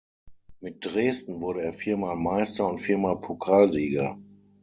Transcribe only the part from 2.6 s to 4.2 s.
und viermal Pokalsieger.